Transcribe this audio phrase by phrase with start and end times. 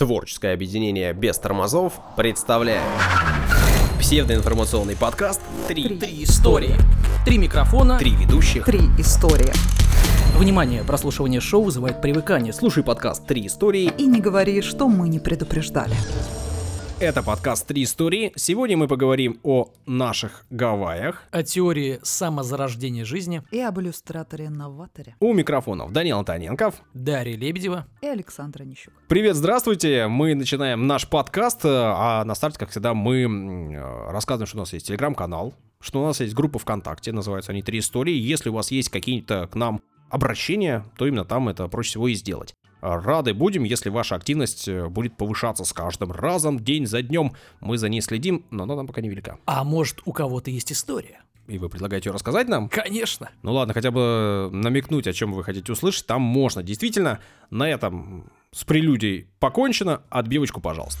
[0.00, 2.80] Творческое объединение без тормозов представляет
[3.98, 6.74] псевдоинформационный подкаст «Три, Три истории.
[7.26, 7.98] Три микрофона.
[7.98, 8.64] Три ведущих».
[8.64, 9.52] Три истории.
[10.38, 12.54] Внимание, прослушивание шоу вызывает привыкание.
[12.54, 13.92] Слушай подкаст Три истории.
[13.98, 15.94] И не говори, что мы не предупреждали.
[17.00, 18.30] Это подкаст «Три истории».
[18.36, 21.22] Сегодня мы поговорим о наших Гавайях.
[21.30, 25.16] о теории самозарождения жизни И об иллюстраторе-новаторе.
[25.18, 26.74] У микрофонов Данил Антоненков.
[26.92, 27.86] Дарья Лебедева.
[28.02, 28.92] И Александра Нищук.
[29.08, 30.08] Привет, здравствуйте.
[30.08, 34.60] Мы начинаем наш подкаст, э, а на старте, как всегда, мы э, рассказываем, что у
[34.60, 38.14] нас есть телеграм-канал, что у нас есть группа ВКонтакте, называются они «Три истории».
[38.14, 39.80] Если у вас есть какие-то к нам
[40.10, 42.54] обращения, то именно там это проще всего и сделать.
[42.80, 47.32] Рады будем, если ваша активность э, будет повышаться с каждым разом, день за днем.
[47.60, 49.38] Мы за ней следим, но она нам пока не велика.
[49.46, 51.20] А может, у кого-то есть история?
[51.46, 52.68] И вы предлагаете ее рассказать нам?
[52.68, 53.30] Конечно.
[53.42, 56.62] Ну ладно, хотя бы намекнуть, о чем вы хотите услышать, там можно.
[56.62, 57.18] Действительно,
[57.50, 60.02] на этом с прелюдией покончено.
[60.10, 61.00] Отбивочку, пожалуйста.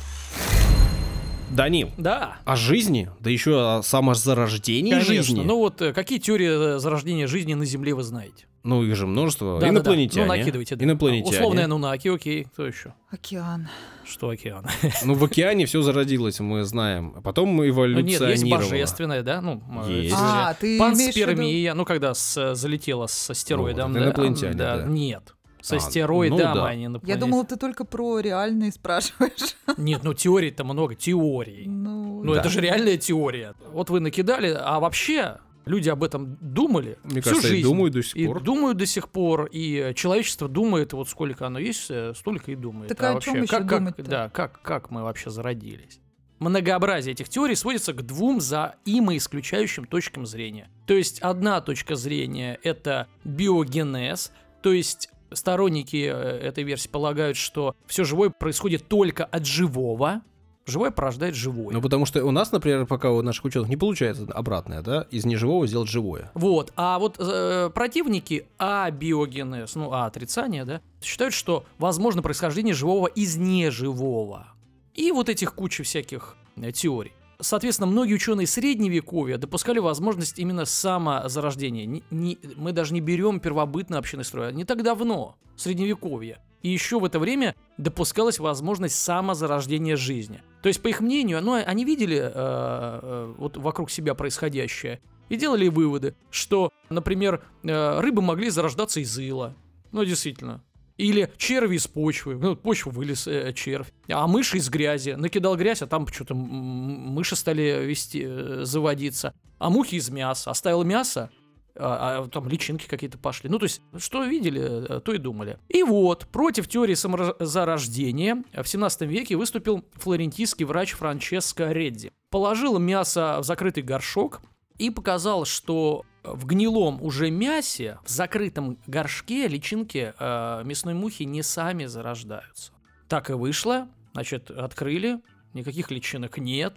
[1.50, 2.36] Данил, Да.
[2.44, 5.14] о жизни, да еще о самозарождении Конечно.
[5.14, 5.42] жизни.
[5.44, 8.46] Ну вот, э, какие теории э, зарождения жизни на Земле вы знаете?
[8.62, 9.54] Ну, их же множество.
[9.54, 9.68] Да-да-да.
[9.78, 10.26] Инопланетяне.
[10.26, 10.76] Ну, накидывайте.
[10.76, 10.84] да.
[10.84, 11.30] Инопланетяне.
[11.38, 12.44] Условные Нунаки, окей.
[12.44, 12.92] Кто еще?
[13.10, 13.68] Океан.
[14.04, 14.66] Что океан?
[15.04, 17.14] Ну, в океане все зародилось, мы знаем.
[17.16, 18.28] А потом Ну, эволюционировало.
[18.28, 19.40] нет, есть божественное, да?
[19.40, 20.14] Ну, Есть.
[20.18, 20.78] А, ты.
[20.78, 23.92] Панспермия, ну когда с- залетела с астероидом.
[23.92, 24.84] Вот, да, инопланетяне, да, да.
[24.84, 25.34] Нет.
[25.62, 26.66] С А, астероидом, ну да.
[26.66, 27.20] а не Я инопланетяне.
[27.20, 29.56] думала, ты только про реальные спрашиваешь.
[29.76, 31.66] Нет, ну теорий-то много, теорий.
[31.66, 32.40] Ну, Ну Да.
[32.40, 33.54] это же реальная теория.
[33.72, 37.62] Вот вы накидали, а вообще люди об этом думали Мне всю кажется, и жизнь.
[37.68, 38.42] думают до сих И пор.
[38.42, 42.88] думают до сих пор, и человечество думает, вот сколько оно есть, э, столько и думает.
[42.88, 44.02] Так а о вообще, ещё как, как- думать-то?
[44.02, 46.00] да, как, как мы вообще зародились?
[46.38, 50.70] Многообразие этих теорий сводится к двум взаимоисключающим точкам зрения.
[50.86, 57.76] То есть одна точка зрения– это биогенез, то есть сторонники э, этой версии полагают, что
[57.86, 60.22] все живое происходит только от живого,
[60.70, 61.74] живое порождает живое.
[61.74, 65.24] Ну, потому что у нас, например, пока у наших ученых не получается обратное, да, из
[65.26, 66.30] неживого сделать живое.
[66.34, 73.06] Вот, а вот э, противники абиогенез, ну, а отрицание, да, считают, что возможно происхождение живого
[73.06, 74.46] из неживого.
[74.94, 77.12] И вот этих куча всяких э, теорий.
[77.42, 81.86] Соответственно, многие ученые средневековья допускали возможность именно самозарождения.
[81.86, 86.38] Не- не- мы даже не берем первобытный общинный строй, а не так давно, средневековье.
[86.62, 90.42] И еще в это время допускалась возможность самозарождения жизни.
[90.62, 95.00] То есть, по их мнению, ну, они видели э, э, вот вокруг себя происходящее
[95.30, 99.54] и делали выводы, что, например, э, рыбы могли зарождаться из ила.
[99.92, 100.62] Ну, действительно.
[100.98, 102.36] Или черви из почвы.
[102.36, 103.90] Ну, почву вылез э, червь.
[104.08, 105.12] А мыши из грязи.
[105.12, 109.32] Накидал грязь, а там что-то мыши стали вести, э, заводиться.
[109.58, 110.50] А мухи из мяса.
[110.50, 111.30] Оставил мясо,
[111.74, 113.48] а, а там личинки какие-то пошли.
[113.50, 115.58] Ну, то есть, что видели, э, то и думали.
[115.68, 122.12] И вот, против теории самозарождения в 17 веке выступил флорентийский врач Франческо Редди.
[122.30, 124.40] Положил мясо в закрытый горшок
[124.78, 131.42] и показал, что в гнилом уже мясе, в закрытом горшке личинки э, мясной мухи не
[131.42, 132.72] сами зарождаются.
[133.08, 133.88] Так и вышло.
[134.12, 135.20] Значит, открыли,
[135.54, 136.74] никаких личинок нет.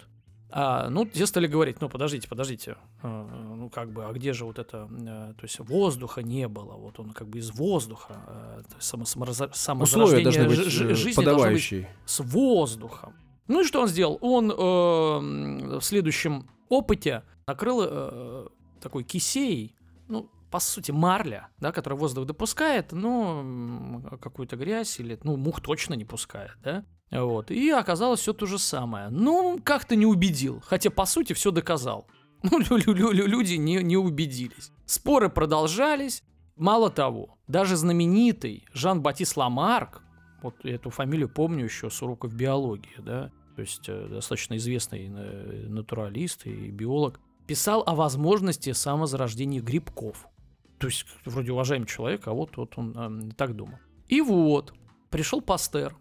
[0.55, 4.45] А, ну, здесь стали говорить, ну, подождите, подождите, э, ну, как бы, а где же
[4.45, 8.63] вот это, э, то есть воздуха не было, вот он как бы из воздуха, э,
[8.69, 9.05] то есть само,
[9.51, 11.89] самозарождение должны быть э, жизни должно быть подавающие.
[12.05, 13.15] с воздухом.
[13.47, 14.19] Ну и что он сделал?
[14.21, 18.47] Он э, в следующем опыте накрыл э,
[18.79, 19.75] такой кисеей,
[20.07, 25.95] ну, по сути, марля, да, которая воздух допускает, но какую-то грязь или, ну, мух точно
[25.95, 26.85] не пускает, да.
[27.13, 27.51] Вот.
[27.51, 29.09] И оказалось все то же самое.
[29.09, 30.61] Ну, как-то не убедил.
[30.65, 32.07] Хотя, по сути, все доказал.
[32.51, 34.71] Ну, лю- лю- лю- люди не, не убедились.
[34.85, 36.23] Споры продолжались.
[36.57, 40.01] Мало того, даже знаменитый Жан-Батист Ламарк,
[40.41, 45.67] вот эту фамилию помню еще с уроков биологии, да, то есть э, достаточно известный э,
[45.69, 50.27] натуралист и биолог, писал о возможности самозарождения грибков.
[50.79, 53.79] То есть, вроде уважаемый человек, а вот, вот он эм, так думал.
[54.09, 54.73] И вот,
[55.09, 55.95] пришел Пастер,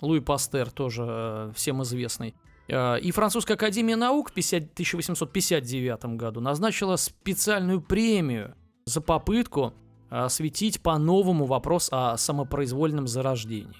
[0.00, 2.34] Луи Пастер, тоже э, всем известный,
[2.70, 8.54] Э, и Французская академия наук в 50 1859 году назначила специальную премию
[8.84, 9.74] за попытку
[10.08, 13.76] осветить по-новому вопрос о самопроизвольном зарождении.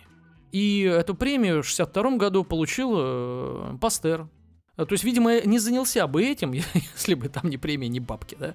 [0.53, 4.29] И эту премию в 62 году получил э, Пастер.
[4.77, 6.53] Э, То есть, видимо, не занялся бы этим,
[6.95, 8.55] если бы там ни премия, ни бабки, да.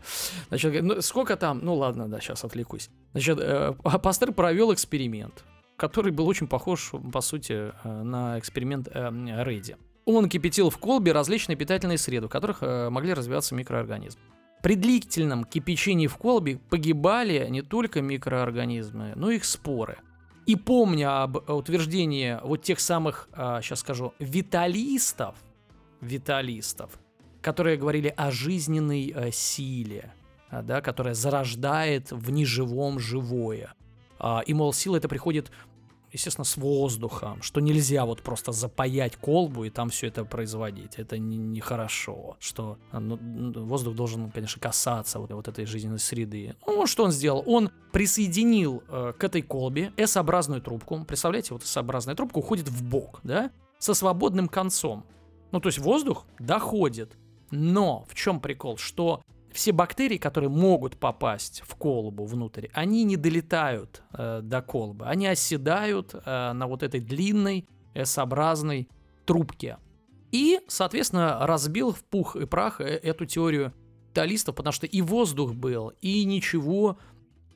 [0.50, 1.60] Значит, ну, сколько там?
[1.63, 2.90] Ну ладно, да, сейчас отвлекусь.
[3.13, 5.45] Значит, э, Пастер провел эксперимент,
[5.77, 9.10] который был очень похож, по сути, э, на эксперимент э,
[9.44, 9.75] Рейди.
[10.06, 14.22] Он кипятил в колбе различные питательные среды, в которых э, могли развиваться микроорганизмы.
[14.62, 19.98] При длительном кипячении в колбе погибали не только микроорганизмы, но и их споры.
[20.48, 25.36] И помня об утверждении вот тех самых, сейчас скажу, виталистов,
[26.01, 27.00] виталистов,
[27.42, 30.13] которые говорили о жизненной силе,
[30.51, 33.74] да, которая зарождает в неживом живое.
[34.20, 35.52] А, и, мол, сила это приходит,
[36.12, 40.96] естественно, с воздухом, что нельзя вот просто запаять колбу и там все это производить.
[40.96, 43.18] Это нехорошо, что а, ну,
[43.66, 46.56] воздух должен, конечно, касаться вот, вот этой жизненной среды.
[46.66, 47.44] Ну, что он сделал?
[47.46, 51.04] Он присоединил э, к этой колбе S-образную трубку.
[51.06, 55.06] Представляете, вот S-образная трубка уходит в бок, да, со свободным концом.
[55.52, 57.18] Ну, то есть воздух доходит.
[57.52, 58.78] Но в чем прикол?
[58.78, 59.22] Что
[59.56, 65.28] все бактерии, которые могут попасть в колбу внутрь, они не долетают э, до колбы, они
[65.28, 68.90] оседают э, на вот этой длинной S-образной
[69.25, 69.78] трубке.
[70.31, 73.74] И, соответственно, разбил в пух и прах э, эту теорию
[74.13, 76.98] талистов, потому что и воздух был, и ничего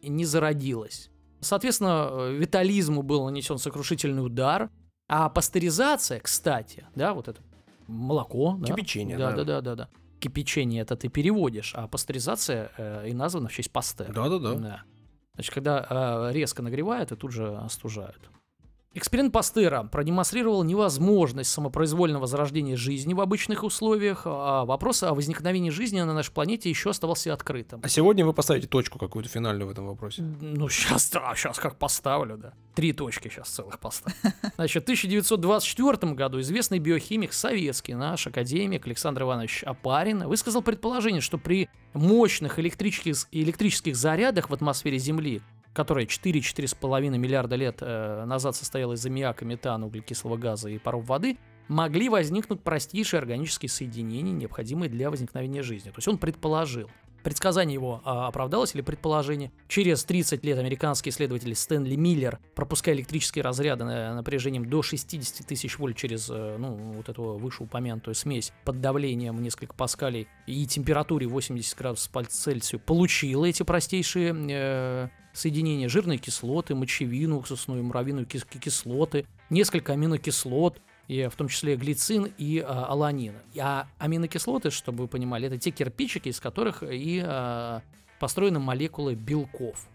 [0.01, 1.11] не зародилось.
[1.41, 4.69] Соответственно, э, витализму был нанесен сокрушительный удар,
[5.09, 7.41] а пастеризация, кстати, да, вот это
[7.87, 8.67] молоко, да?
[8.67, 9.31] Кипячение, да.
[9.31, 9.37] да.
[9.37, 9.89] Да, да, да, да.
[10.19, 14.11] Кипячение это ты переводишь, а пастеризация э, и названа в честь пастера.
[14.13, 14.55] Да, да, да.
[14.55, 14.83] Да.
[15.35, 15.85] Значит, когда
[16.29, 18.29] э, резко нагревают и тут же остужают.
[18.95, 26.01] Эксперимент Пастера продемонстрировал невозможность самопроизвольного зарождения жизни в обычных условиях, а вопрос о возникновении жизни
[26.01, 27.81] на нашей планете еще оставался открытым.
[27.83, 30.23] А сегодня вы поставите точку какую-то финальную в этом вопросе.
[30.23, 32.53] Ну, сейчас, да, сейчас как поставлю, да.
[32.73, 34.17] Три точки сейчас целых поставлю.
[34.55, 41.37] Значит, в 1924 году известный биохимик советский, наш академик Александр Иванович Апарин, высказал предположение, что
[41.37, 45.43] при мощных электрических, электрических зарядах в атмосфере Земли
[45.79, 51.37] которая 4-4,5 миллиарда лет э, назад состояла из аммиака, метана, углекислого газа и паров воды,
[51.69, 55.89] могли возникнуть простейшие органические соединения, необходимые для возникновения жизни.
[55.91, 56.89] То есть он предположил.
[57.23, 59.53] Предсказание его а, оправдалось или предположение?
[59.69, 65.79] Через 30 лет американский исследователь Стэнли Миллер, пропуская электрические разряды на, напряжением до 60 тысяч
[65.79, 71.25] вольт через э, ну, вот эту вышеупомянутую смесь под давлением в несколько паскалей и температуре
[71.25, 75.07] 80 градусов по Цельсию, получил эти простейшие э,
[75.39, 82.59] соединения жирные кислоты, мочевину, уксусную, муравьиную кислоты, несколько аминокислот, и в том числе глицин и
[82.59, 83.33] а, аланин.
[83.57, 87.81] А аминокислоты, чтобы вы понимали, это те кирпичики, из которых и а,
[88.19, 89.87] построены молекулы белков.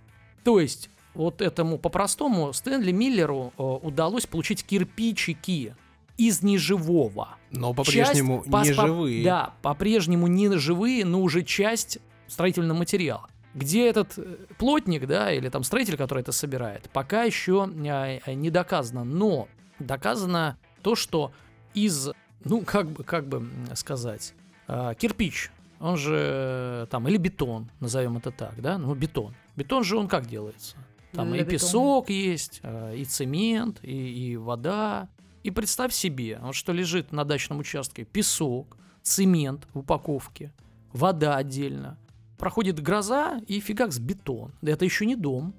[0.42, 5.76] То есть вот этому по-простому Стэнли Миллеру а, удалось получить кирпичики
[6.16, 7.36] из неживого.
[7.50, 9.24] Но по-прежнему часть, не живые.
[9.24, 13.28] Да, по-прежнему не живые, но уже часть строительного материала.
[13.54, 18.50] Где этот э, плотник, да, или там строитель, который это собирает, пока еще а, не
[18.50, 19.04] доказано.
[19.04, 19.48] Но
[19.78, 21.32] доказано то, что
[21.72, 22.10] из,
[22.44, 24.34] ну, как бы, как бы сказать,
[24.68, 29.34] э, кирпич, он же э, там, или бетон, назовем это так, да, ну, бетон.
[29.56, 30.76] Бетон же он как делается?
[31.12, 31.58] Там Для и бетона.
[31.58, 35.08] песок есть, э, и цемент, и, и вода.
[35.42, 40.52] И представь себе, вот что лежит на дачном участке, песок, цемент в упаковке,
[40.92, 41.98] вода отдельно.
[42.44, 44.52] Проходит гроза и фигакс бетон.
[44.60, 45.54] Это еще не дом.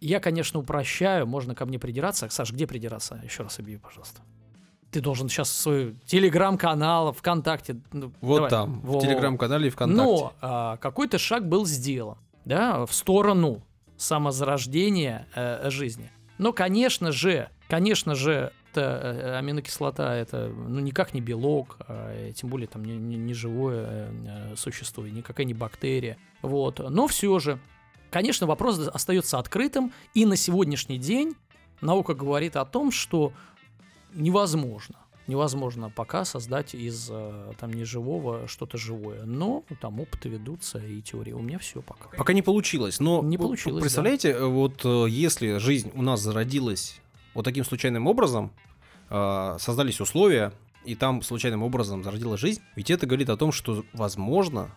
[0.00, 2.28] Я, конечно, упрощаю, можно ко мне придираться.
[2.28, 3.18] Саш, где придираться?
[3.24, 4.20] Еще раз объяви, пожалуйста
[4.90, 7.80] ты должен сейчас свой телеграм-канал, ВКонтакте.
[7.92, 10.02] Ну, вот давай, там, во, в телеграм-канале и ВКонтакте.
[10.04, 13.62] Но а, какой-то шаг был сделан, да, в сторону
[13.96, 16.10] самозарождения э, жизни.
[16.36, 22.50] Но, конечно же, конечно же, это, э, аминокислота это ну, никак не белок, а, тем
[22.50, 26.18] более там не, не, не живое э, существо, никакая не бактерия.
[26.42, 26.78] Вот.
[26.90, 27.58] Но все же,
[28.10, 31.36] конечно, вопрос остается открытым, и на сегодняшний день
[31.80, 33.32] наука говорит о том, что
[34.12, 34.96] невозможно.
[35.26, 39.24] Невозможно пока создать из э, там неживого что-то живое.
[39.24, 41.30] Но там опыты ведутся и теории.
[41.30, 42.08] У меня все пока.
[42.16, 42.98] Пока не получилось.
[42.98, 43.80] Но не получилось.
[43.80, 44.46] Представляете, да.
[44.46, 47.00] вот э, если жизнь у нас зародилась
[47.34, 48.52] вот таким случайным образом,
[49.08, 50.52] э, создались условия,
[50.84, 54.70] и там случайным образом зародилась жизнь, ведь это говорит о том, что возможно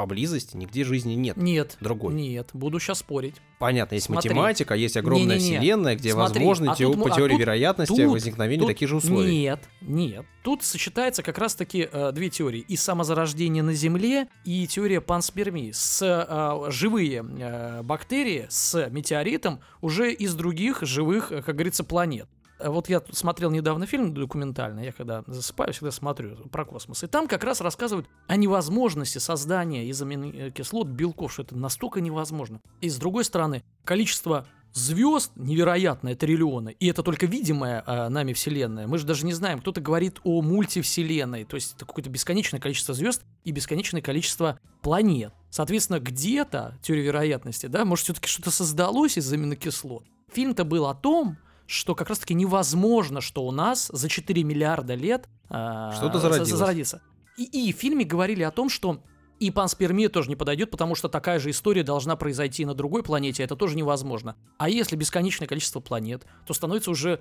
[0.00, 1.36] поблизости нигде жизни нет.
[1.36, 1.76] Нет.
[1.78, 2.14] Другой.
[2.14, 3.34] Нет, буду сейчас спорить.
[3.58, 4.30] Понятно, есть Смотри.
[4.30, 5.58] математика, есть огромная Не-не-не.
[5.58, 8.68] вселенная, где Смотри, возможны а те, тут, по а теории тут, вероятности тут, возникновения тут,
[8.68, 9.30] таких же условий.
[9.30, 10.24] Нет, нет.
[10.42, 12.60] Тут сочетается как раз-таки э, две теории.
[12.60, 15.70] И самозарождение на Земле, и теория панспермии.
[15.72, 22.26] С э, живые э, бактерии с метеоритом уже из других живых, э, как говорится, планет.
[22.64, 27.02] Вот я смотрел недавно фильм документальный, я когда засыпаю, всегда смотрю про космос.
[27.02, 32.60] И там как раз рассказывают о невозможности создания из аминокислот белков, что это настолько невозможно.
[32.80, 38.86] И с другой стороны, количество звезд невероятное, триллионы, и это только видимая э, нами Вселенная.
[38.86, 42.94] Мы же даже не знаем, кто-то говорит о мультивселенной, то есть это какое-то бесконечное количество
[42.94, 45.32] звезд и бесконечное количество планет.
[45.50, 51.38] Соответственно, где-то, теория вероятности, да, может, все-таки что-то создалось из аминокислот, Фильм-то был о том,
[51.70, 56.50] что как раз-таки невозможно, что у нас за 4 миллиарда лет э, Что-то за- зародилось.
[56.50, 57.02] зародится.
[57.36, 59.04] И, и в фильме говорили о том, что
[59.38, 63.42] и панспермия тоже не подойдет, потому что такая же история должна произойти на другой планете,
[63.42, 64.34] а это тоже невозможно.
[64.58, 67.20] А если бесконечное количество планет, то становится уже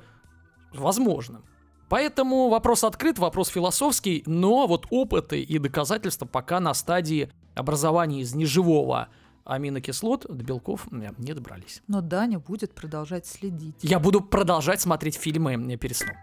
[0.74, 1.46] возможным.
[1.88, 8.34] Поэтому вопрос открыт, вопрос философский, но вот опыты и доказательства пока на стадии образования из
[8.36, 9.10] неживого
[9.50, 11.82] аминокислот до белков не добрались.
[11.88, 13.76] Но Даня будет продолжать следить.
[13.82, 16.16] Я буду продолжать смотреть фильмы перед сном.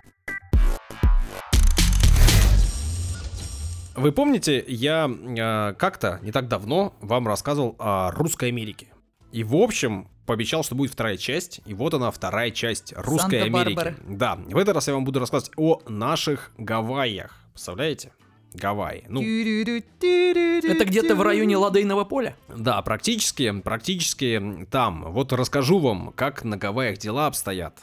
[3.96, 8.88] Вы помните, я э, как-то не так давно вам рассказывал о Русской Америке.
[9.32, 11.62] И в общем, пообещал, что будет вторая часть.
[11.64, 13.42] И вот она, вторая часть Русской.
[13.42, 13.96] Америки.
[14.06, 17.40] Да, в этот раз я вам буду рассказывать о наших Гавайях.
[17.52, 18.12] Представляете?
[18.56, 19.04] Гавайи.
[19.08, 22.36] Ну, Это где-то в районе Ладейного поля?
[22.48, 25.12] да, практически, практически там.
[25.12, 27.78] Вот расскажу вам, как на Гавайях дела обстоят.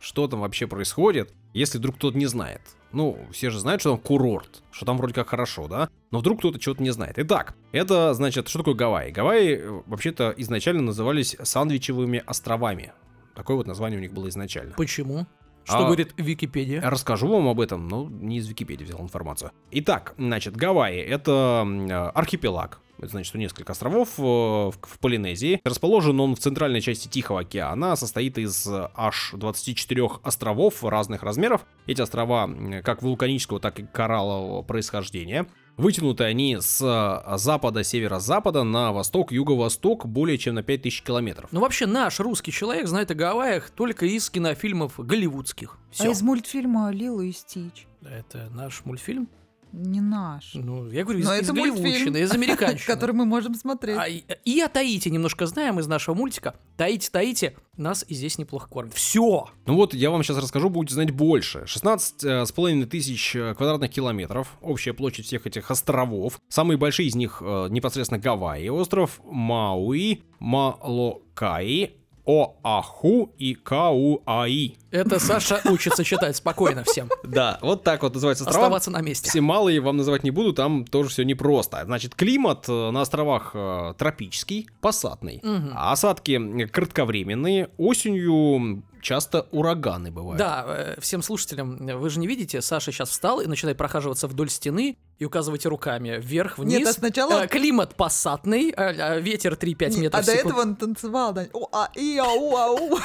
[0.00, 2.60] Что там вообще происходит, если вдруг кто-то не знает.
[2.92, 5.90] Ну, все же знают, что там курорт, что там вроде как хорошо, да?
[6.10, 7.18] Но вдруг кто-то что-то не знает.
[7.18, 9.10] Итак, это значит, что такое Гавайи?
[9.10, 12.92] Гавайи э, вообще-то изначально назывались Сандвичевыми островами.
[13.34, 14.74] Такое вот название у них было изначально.
[14.74, 15.26] Почему?
[15.68, 16.80] Что А- говорит Википедия?
[16.80, 19.52] Расскажу вам об этом, но не из Википедии взял информацию.
[19.70, 22.80] Итак, значит, Гавайи— это э, архипелаг.
[22.96, 25.60] Это значит, что несколько островов э, в, Полинезии.
[25.64, 27.96] Расположен он в центральной части Тихого океана.
[27.96, 31.66] Состоит из э, аж 24 островов разных размеров.
[31.86, 32.50] Эти острова
[32.82, 35.46] как вулканического, так и кораллового происхождения.
[35.78, 41.48] Вытянуты они с э, запада, северо-запада на восток, юго-восток более чем на 5000 километров.
[41.52, 45.78] Ну вообще наш русский человек знает о Гавайях только из кинофильмов голливудских.
[45.90, 46.10] А Все.
[46.10, 47.86] из мультфильма Лило и Стич.
[48.02, 49.28] Это наш мультфильм?
[49.72, 50.52] Не наш.
[50.54, 52.86] Ну, я говорю, из, Но из это голливудщины, мультфильм, из американщины.
[52.86, 53.98] Который мы можем смотреть.
[53.98, 56.54] А, и, о Таите немножко знаем из нашего мультика.
[56.76, 58.94] Таите, Таите, нас и здесь неплохо кормят.
[58.94, 59.48] Все!
[59.66, 61.66] Ну вот, я вам сейчас расскажу, будете знать больше.
[61.66, 66.40] 16 э, с половиной тысяч э, квадратных километров, общая площадь всех этих островов.
[66.48, 71.98] Самые большие из них э, непосредственно Гавайи, остров Мауи, Малокаи,
[72.28, 74.76] Оаху и Кауаи.
[74.90, 77.08] Это Саша учится читать спокойно всем.
[77.24, 78.66] Да, вот так вот называется острова.
[78.66, 79.30] Оставаться на месте.
[79.30, 81.82] Все малые вам называть не буду, там тоже все непросто.
[81.84, 85.40] Значит, климат э, на островах э, тропический, пассатный.
[85.42, 85.72] Мгм.
[85.74, 90.38] А осадки кратковременные, осенью часто ураганы бывают.
[90.38, 94.50] Да, э, всем слушателям, вы же не видите, Саша сейчас встал и начинает прохаживаться вдоль
[94.50, 96.78] стены и указывать руками вверх-вниз.
[96.78, 100.60] Нет, а сначала- Э, Климат пассатный, э, э, ветер 3-5 Не, метров а до этого
[100.60, 101.32] он танцевал.
[101.32, 101.46] да.
[101.52, 102.98] О, а, и, а, у, а, у.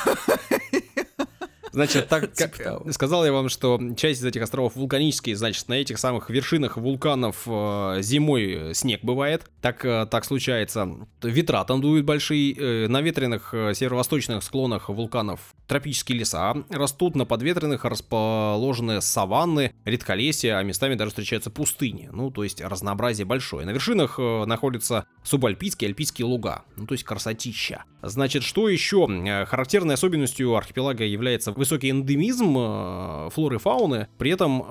[1.72, 2.86] Значит, так как Типа того.
[2.88, 6.78] э, сказал я вам, что часть из этих островов вулканические, значит, на этих самых вершинах
[6.78, 9.50] вулканов э, зимой снег бывает.
[9.60, 10.88] Так, э, так случается.
[11.24, 12.54] Ветра там дуют большие.
[12.54, 15.40] э, на ветреных э, северо-восточных склонах вулканов
[15.74, 17.16] тропические леса растут.
[17.16, 22.10] На подветренных расположены саванны, редколесья, а местами даже встречаются пустыни.
[22.14, 23.66] Ну, то есть разнообразие большое.
[23.66, 26.62] На вершинах э, находятся субальпийские, альпийские луга.
[26.76, 27.86] Ну, то есть красотища.
[28.04, 29.08] Значит, что еще?
[29.10, 34.10] Э, Характерной особенностью архипелага является высокий эндемизм э, флоры и фауны.
[34.20, 34.62] При этом,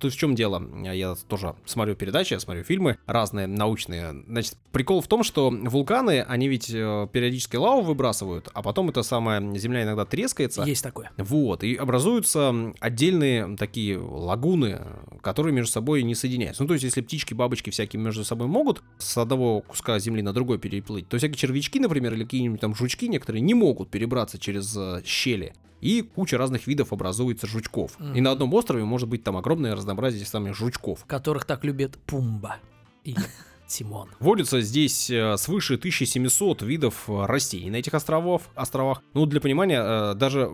[0.00, 0.60] то есть в чем дело?
[0.82, 4.24] Я тоже смотрю передачи, смотрю фильмы разные, научные.
[4.26, 9.40] Значит, прикол в том, что вулканы, они ведь периодически лаву выбрасывают, а потом эта самая
[9.56, 10.04] земля иногда
[10.48, 10.62] трескается.
[10.68, 11.10] Есть такое.
[11.16, 14.80] Вот, и образуются отдельные такие лагуны,
[15.22, 16.62] которые между собой не соединяются.
[16.62, 20.32] Ну, то есть, если птички, бабочки всякие между собой могут с одного куска земли на
[20.32, 24.76] другой переплыть, то всякие червячки, например, или какие-нибудь там жучки некоторые не могут перебраться через
[24.76, 25.54] э, щели.
[25.80, 27.92] И куча разных видов образуется жучков.
[27.98, 28.22] И Мгм.
[28.22, 31.04] на одном острове может быть там огромное разнообразие самих жучков.
[31.06, 32.56] Которых так любит Пумба
[33.04, 33.14] и
[33.70, 34.10] Тимон.
[34.18, 38.42] Водится здесь э, свыше 1700 видов э, растений на этих островах.
[38.54, 39.02] островах.
[39.14, 40.50] Ну, для понимания, э, даже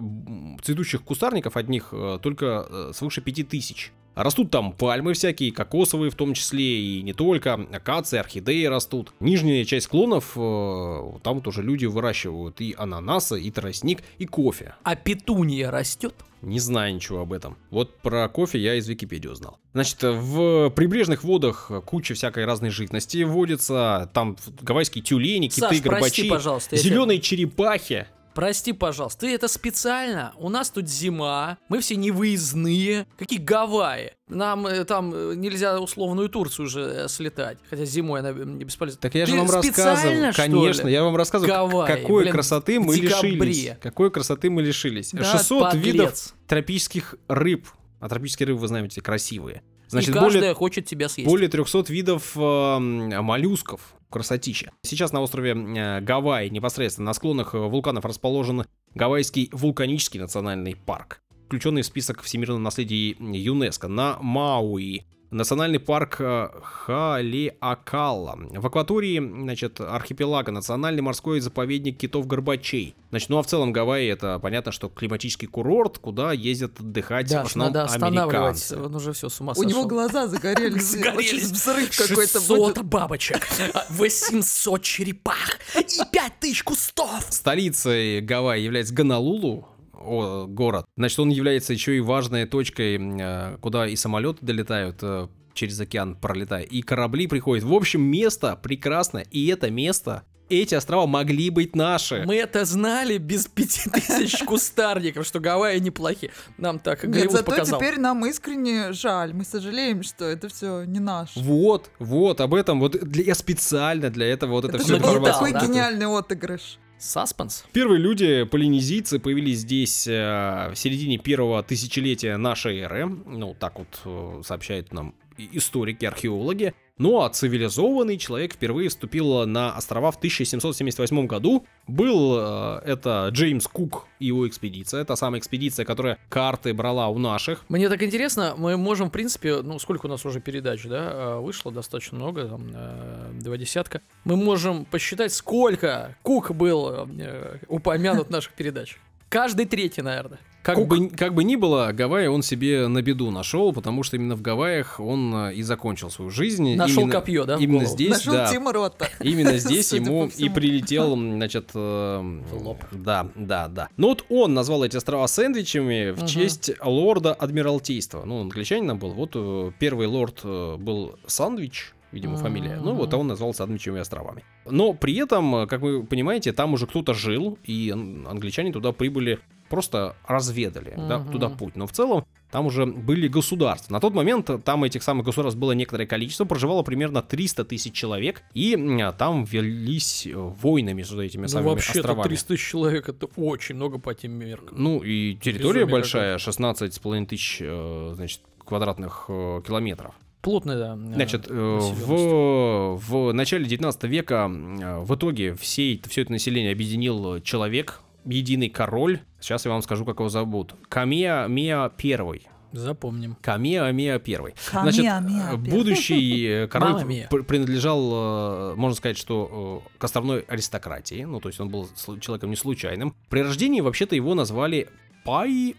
[0.63, 3.93] цветущих кустарников одних э, только свыше 5000.
[4.17, 9.13] Растут там пальмы всякие, кокосовые в том числе, и не только, акации, орхидеи растут.
[9.21, 14.75] Нижняя часть склонов, э, там вот уже люди выращивают и ананасы, и тростник, и кофе.
[14.85, 16.15] А петуния растет?
[16.47, 17.57] Не знаю ничего об этом.
[17.71, 19.59] Вот про кофе я из Википедии узнал.
[19.73, 24.09] Значит, в прибрежных водах куча всякой разной живности водится.
[24.15, 28.07] Там гавайские тюлени, киты, Саш, прости, горбачи, пожалуйста, я тебя- зеленые черепахи.
[28.37, 30.35] Прости, пожалуйста, ты это специально?
[30.37, 33.07] У нас тут зима, мы все невыездные.
[33.17, 34.13] Какие Гавайи?
[34.29, 39.01] Нам э, там э, нельзя условную Турцию уже э, слетать, хотя зимой она не бесполезна.
[39.01, 40.61] Так я же Ты вам специально, рассказывал.
[40.61, 40.93] Конечно, ли?
[40.93, 43.31] я вам рассказываю, к- Гавайи, какой блин, красоты мы декабре.
[43.31, 43.73] лишились.
[43.81, 45.13] Какой красоты мы лишились.
[45.13, 45.85] Да, 600 подлец.
[45.87, 47.67] видов тропических рыб.
[48.01, 49.63] А тропические рыбы, вы знаете, красивые.
[49.89, 51.29] Значит, и каждая более, хочет тебя съесть.
[51.29, 53.95] более 300 видов э, моллюсков.
[54.11, 54.71] Красотища.
[54.83, 58.65] Сейчас на острове э, Гавайи, непосредственно на склонах э, вулканов, расположен
[58.95, 63.89] Гавайский вулканический национальный парк, включенный в список всемирного наследия ЮНЕСКо.
[63.89, 68.39] На Мауи Национальный парк э, Халеакалла.
[68.53, 72.95] В акватории, значит, архипелага национальный морской заповедник китов-горбачей.
[73.11, 77.31] Значит, ну а в целом Гавайи это понятно, что климатический курорт, куда ездят отдыхать в
[77.31, 78.35] Даш, основном надо останавливать.
[78.35, 78.77] американцы.
[78.81, 79.69] Он уже все с ума У сошел.
[79.69, 80.83] него глаза загорелись.
[80.91, 81.33] Загорелись.
[81.33, 82.85] Очень взрыв какой-то 600 будет.
[82.85, 83.47] бабочек,
[83.91, 87.27] 800 черепах и 5000 кустов.
[87.31, 89.67] Столицей Гавайи является Гонолулу,
[90.07, 90.87] о, город.
[90.97, 96.15] Значит, он является еще и важной точкой, э, куда и самолеты долетают, э, через океан
[96.17, 97.65] пролетая, и корабли приходят.
[97.65, 102.23] В общем, место прекрасное, и это место, эти острова могли быть наши.
[102.25, 106.31] Мы это знали без 5000 кустарников, что Гавайи неплохие.
[106.57, 107.81] Нам так Нет, Голливуд зато показал.
[107.81, 109.33] теперь нам искренне жаль.
[109.35, 111.41] Мы сожалеем, что это все не наше.
[111.41, 115.09] Вот, вот, об этом, вот для, я специально для этого вот это, Это все был
[115.09, 115.33] информацию.
[115.33, 115.67] такой Да.
[115.67, 116.79] гениальный отыгрыш.
[116.99, 117.65] Саспенс.
[117.73, 123.07] Первые люди, полинезийцы, появились здесь э, в середине первого тысячелетия нашей эры.
[123.07, 126.75] Ну, так вот э, сообщают нам историки, археологи.
[126.99, 131.67] Ну а цивилизованный человек впервые вступил на острова в 1778 году.
[131.87, 135.05] Был э, это Джеймс Кук и его экспедиция.
[135.05, 137.65] Та самая экспедиция, которая карты брала у наших.
[137.69, 141.41] Мне так интересно, мы можем, в принципе, ну, сколько у нас уже передач, да, э,
[141.41, 144.01] вышло достаточно много, там, э, два десятка.
[144.25, 148.99] Мы можем посчитать, сколько Кук был э, упомянут в наших передачах.
[149.29, 150.39] Каждый третий, наверное.
[150.67, 150.89] Как Кук.
[150.89, 154.43] бы, как бы ни было, Гавайи он себе на беду нашел, потому что именно в
[154.43, 156.75] Гавайях он э, и закончил свою жизнь.
[156.75, 157.95] Нашел Именно- копье, да, Именно голову?
[157.95, 158.51] здесь, Нашел да.
[158.51, 159.09] Тима Рота.
[159.21, 162.79] Именно здесь ему и прилетел, значит, э, В лоб.
[162.91, 163.89] Да, да, да.
[163.97, 166.27] Ну вот он назвал эти острова сэндвичами в Мгм.
[166.27, 168.25] честь лорда Адмиралтейства.
[168.25, 169.11] Ну, он англичанин был.
[169.13, 172.81] Вот э, первый лорд э, был Сандвич, видимо, фамилия.
[172.83, 174.43] Ну вот, а он назвал Сандвичевыми островами.
[174.69, 178.91] Но при этом, э, как вы понимаете, там уже кто-то жил, и ан- англичане туда
[178.91, 181.33] прибыли, просто разведали да, Мгм.
[181.33, 181.77] туда путь.
[181.77, 183.93] Но в целом там уже были государства.
[183.93, 188.43] На тот момент там этих самых государств было некоторое количество, проживало примерно 300 тысяч человек,
[188.55, 192.29] и м, там велись э, войны между этими Ну, самыми вообще-то островами.
[192.29, 194.77] 300 тысяч человек, это очень много по тем меркам.
[194.81, 200.15] Ну и территория Безумие большая, 16,5 тысяч, э, значит, квадратных э, километров.
[200.43, 200.95] Плотно, да.
[201.15, 208.69] Значит, в, в начале 19 века в итоге все, все это население объединил человек, единый
[208.69, 209.21] король.
[209.41, 210.75] Сейчас я вам скажу, как его зовут.
[210.89, 212.49] Камеа Меа Первый.
[212.73, 213.37] Запомним.
[213.41, 214.55] Камеа Меа Первый.
[214.71, 215.71] Значит, Камеа-меа э, Первый.
[215.71, 217.29] будущий э, король мия.
[217.29, 221.25] принадлежал, э, можно сказать, что к островной аристократии.
[221.25, 221.89] Ну, то есть он был
[222.21, 223.15] человеком не случайным.
[223.31, 224.89] При рождении вообще-то его назвали
[225.25, 225.75] Пайя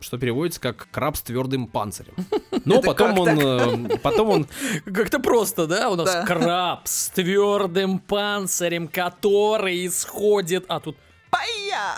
[0.00, 2.14] что переводится как краб с твердым панцирем.
[2.64, 4.46] Но Это потом как он, потом он,
[4.84, 5.90] Как-то просто, да?
[5.90, 6.26] У нас Да.
[6.26, 10.64] краб с твердым панцирем, который исходит...
[10.68, 10.96] А тут
[11.32, 11.96] Пая!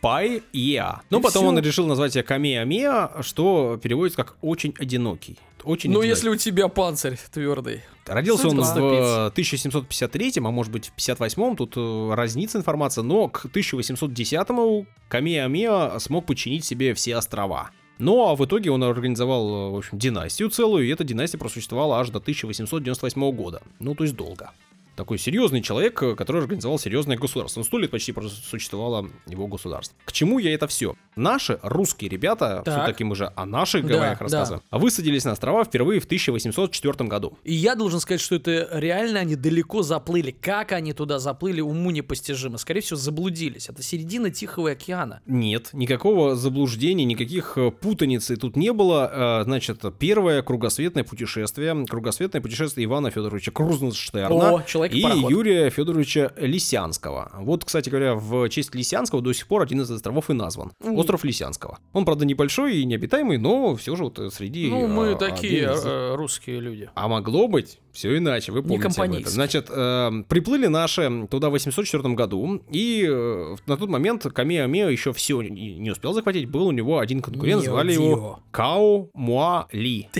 [0.00, 1.02] Пай Еа.
[1.10, 1.48] Но И потом всё.
[1.48, 5.36] он решил назвать себя Камеа Меа, что переводится как очень одинокий.
[5.64, 6.08] Очень Ну, одинокий.
[6.08, 7.82] если у тебя панцирь твердый.
[8.06, 8.98] Родился он в Поступить.
[9.00, 15.98] э, 1753, а может быть в 58, тут э, разнится информация, но к 1810-му Камеа
[16.00, 17.70] смог подчинить себе все острова.
[17.98, 22.00] Ну а в итоге он организовал, э, в общем, династию целую, и эта династия просуществовала
[22.00, 23.62] аж до 1898 года.
[23.78, 24.50] Ну, то есть долго.
[24.96, 27.60] Такой серьезный человек, э, который организовал серьезное государство.
[27.60, 28.14] Ну, сто лет почти
[28.50, 29.96] существовало его государство.
[30.04, 30.94] К чему я это все?
[31.16, 32.74] Наши русские ребята, Так.
[32.84, 34.22] все-таки мы же о наших Да, Гавайях да.
[34.24, 37.38] рассказываем, высадились на острова впервые в 1804 году.
[37.44, 40.30] И я должен сказать, что это реально они далеко заплыли.
[40.30, 42.58] Как они туда заплыли, уму непостижимо.
[42.58, 43.68] Скорее всего, заблудились.
[43.68, 45.20] Это середина Тихого океана.
[45.26, 49.40] Нет, никакого заблуждения, никаких э, путаницы тут не было.
[49.40, 55.30] Э, Значит, первое кругосветное путешествие, кругосветное путешествие Ивана Федоровича Крузенштерна О, человек и и пароход.
[55.30, 57.30] Юрия Федоровича Лисянского.
[57.40, 60.72] Вот, кстати говоря, в честь Лисянского до сих пор один из островов и назван.
[60.80, 61.78] Остров Лисянского.
[61.92, 64.68] Он, правда, небольшой и необитаемый, но все же вот среди...
[64.70, 66.90] Ну, мы э, такие из- русские люди.
[66.94, 69.26] А могло быть все иначе, вы помните об этом.
[69.26, 74.88] Значит, э, приплыли наши туда в 804 году, и э, на тот момент Камеа Меа
[74.88, 78.40] еще все не, не успел захватить, был у него один конкурент, звали его.
[78.50, 80.08] Као Муа Ли.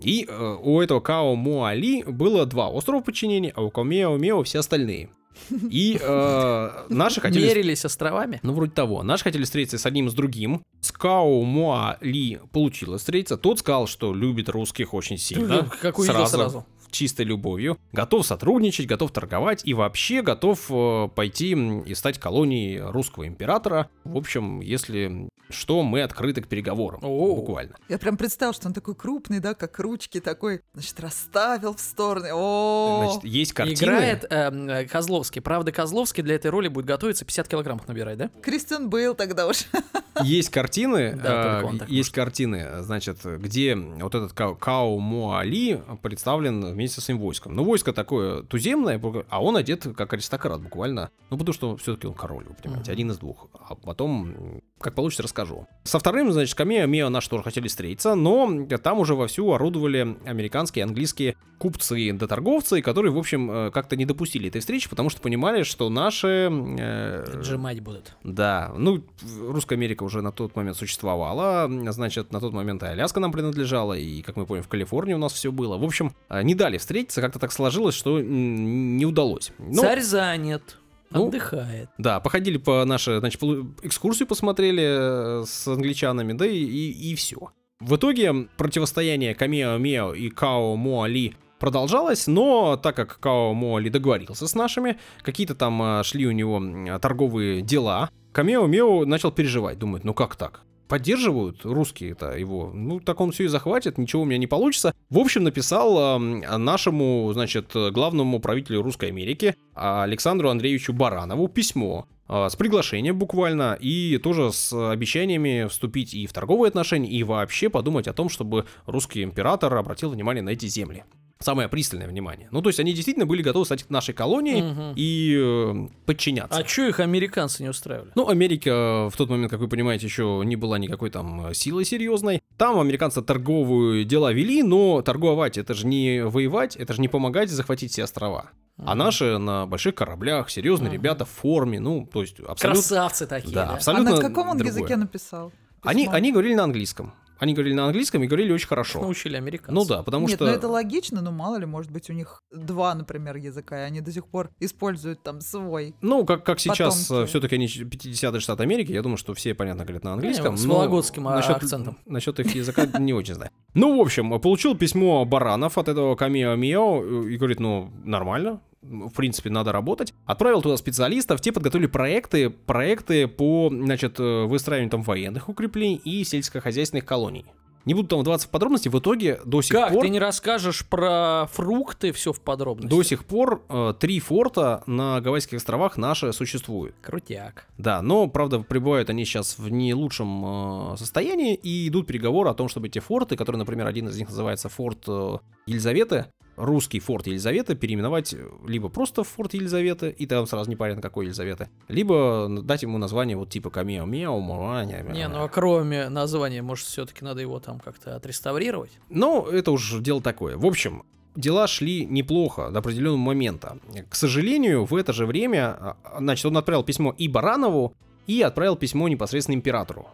[0.00, 4.42] И э, у этого Као Муа Ли было два острова подчинения, а у Камеа Мео
[4.42, 5.08] все остальные.
[5.50, 7.46] И э, наши хотели...
[7.46, 8.40] Мерились островами.
[8.42, 9.02] Ну, вроде того.
[9.02, 10.62] Наши хотели встретиться с одним, с другим.
[10.80, 13.36] С Као Муа Ли получилось встретиться.
[13.36, 15.68] Тот сказал, что любит русских очень сильно.
[15.80, 16.36] Как увидел Сразу.
[16.36, 16.66] сразу.
[16.90, 21.52] Чистой любовью, готов сотрудничать, готов торговать и вообще готов э, пойти
[21.86, 23.88] и стать колонией русского императора.
[24.04, 27.00] В общем, если что, мы открыты к переговорам.
[27.02, 27.36] О.
[27.36, 27.76] Буквально.
[27.88, 32.30] Я прям представил, что он такой крупный, да, как ручки такой, значит, расставил в стороны.
[32.32, 33.76] О, Значит, есть картины.
[33.76, 35.40] Играет эм, э, Козловский.
[35.40, 38.30] Правда, Козловский для этой роли будет готовиться 50 килограммов набирать, да?
[38.42, 39.66] Кристиан Бейл тогда уж.
[40.22, 44.98] Есть картины, Да, э, только он так есть картины, значит, где вот этот Ка- Као
[44.98, 47.54] Муали представлен вместе со своим войском.
[47.54, 51.10] Ну, войско такое туземное, а он одет как аристократ буквально.
[51.30, 52.92] Ну, потому что все-таки он король, вы понимаете, Мгм.
[52.92, 53.48] один из двух.
[53.68, 55.66] А потом, как получится, расскажу.
[55.84, 60.84] Со вторым, значит, Камео Мео наши тоже хотели встретиться, но там уже вовсю орудовали американские,
[60.84, 65.22] английские купцы да торговцы, которые, в общем, э, как-то не допустили этой встречи, потому что
[65.22, 66.50] понимали, что наши...
[66.78, 68.14] э, Отжимать будут.
[68.22, 69.02] да, ну,
[69.40, 73.94] Русская Америка уже на тот момент существовала, значит, на тот момент и Аляска нам принадлежала,
[73.94, 75.78] и, как мы помним, в Калифорнии у нас все было.
[75.78, 79.52] В общем, э, не дали встретиться, как-то так сложилось, что не удалось.
[79.58, 80.78] Ну, Царь занят.
[81.10, 81.88] ну, Отдыхает.
[81.96, 83.40] Да, походили по нашей, значит,
[83.82, 87.36] экскурсию посмотрели э, с англичанами, да и, и, все.
[87.78, 94.48] В итоге противостояние Камео Мео и Као Муали продолжалось, но так как Као Муали договорился
[94.48, 100.02] с нашими, какие-то там а, шли у него торговые дела, Камео Мео начал переживать, думает,
[100.02, 100.62] ну как так?
[100.88, 104.94] Поддерживают русские-то его, ну так он все и захватит, ничего у меня не получится.
[105.10, 112.48] В общем, написал ам, нашему, значит, главному правителю Русской Америки Александру Андреевичу Баранову письмо, а,
[112.48, 118.08] с приглашением буквально, и тоже с обещаниями вступить и в торговые отношения, и вообще подумать
[118.08, 121.04] о том, чтобы русский император обратил внимание на эти земли.
[121.38, 122.48] Самое пристальное внимание.
[122.50, 124.92] Ну, то есть они действительно были готовы стать нашей колонией Мгм.
[124.96, 126.58] и э, подчиняться.
[126.58, 128.10] А чё их американцы не устраивали?
[128.14, 131.84] Ну, Америка в тот момент, как вы понимаете, еще не была никакой там э, силой
[131.84, 132.40] серьезной.
[132.56, 137.50] Там американцы торговые дела вели, но торговать это же не воевать, это же не помогать
[137.50, 138.50] захватить все острова.
[138.78, 140.94] А наши на больших кораблях, серьезные Мгм.
[141.02, 142.80] ребята в форме, ну, то есть абсолютно...
[142.80, 143.72] Красавцы такие, Да, да.
[143.74, 144.74] абсолютно а на каком он другое.
[144.78, 145.52] языке написал?
[145.82, 147.12] Они, они говорили на английском.
[147.38, 149.00] Они говорили на английском и говорили очень хорошо.
[149.00, 149.74] Научили американцев.
[149.74, 150.46] Ну да, потому Нет, что...
[150.46, 154.00] ну это логично, но мало ли, может быть, у них два, например, языка, и они
[154.00, 155.94] до сих пор используют там свой.
[156.00, 157.28] Ну, как, как сейчас Потомки.
[157.28, 160.54] все-таки они 50-й штат Америки, я думаю, что все, понятно, говорят на английском.
[160.54, 161.98] Не, с вологодским, а, насчет- акцентом.
[162.06, 163.50] Насчет их языка не очень знаю.
[163.74, 169.10] Ну, в общем, получил письмо Баранов от этого Камео Мио и говорит, ну, нормально, в
[169.10, 170.14] принципе, надо работать.
[170.24, 176.24] Отправил туда специалистов, те подготовили проекты, проекты по, значит, э, выстраиванию там военных укреплений и
[176.24, 177.44] сельскохозяйственных колоний.
[177.86, 180.02] Не буду там вдаваться в подробности, в итоге до сих Как, пор...
[180.02, 182.90] ты не расскажешь про фрукты, все в подробности?
[182.90, 186.96] До сих пор э, три форта на Гавайских островах наши существуют.
[187.00, 187.68] Крутяк.
[187.78, 192.54] Да, но, правда, пребывают они сейчас в не лучшем э, состоянии, и идут переговоры о
[192.54, 197.26] том, чтобы эти форты, которые, например, один из них называется форт э, Елизаветы, русский форт
[197.26, 198.34] Елизаветы, переименовать
[198.66, 203.36] либо просто в форт Елизаветы, и там сразу непонятно какой Елизаветы, либо дать ему название
[203.36, 205.02] вот типа Камео Мео, Муаня.
[205.02, 208.90] Не, ну а кроме названия, может, все-таки надо его там как-то отреставрировать?
[209.08, 210.56] Ну, это уж дело такое.
[210.56, 213.78] В общем, дела шли неплохо до определенного момента.
[214.08, 217.94] К сожалению, в это же время, а, значит, он отправил письмо и Баранову,
[218.26, 220.08] и отправил письмо непосредственно императору.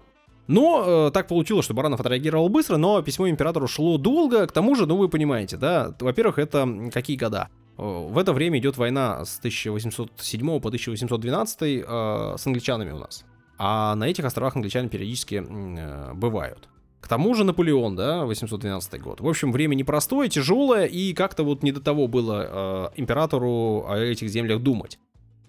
[0.47, 4.47] Но э, так получилось, что Баранов отреагировал быстро, но письмо императору шло долго.
[4.47, 7.49] К тому же, ну вы понимаете, да, во-первых, это какие года?
[7.79, 13.25] Э, В это время идет война с 1807 по 1812 э, с англичанами у нас.
[13.59, 16.69] А на этих островах англичане периодически э, бывают.
[17.01, 19.21] К тому же Наполеон, да, 812 год.
[19.21, 23.97] В общем, время непростое, тяжелое, и как-то вот не до того было э, императору о
[23.97, 24.99] этих землях думать.